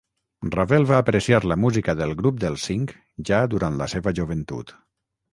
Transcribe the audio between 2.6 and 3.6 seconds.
Cinc ja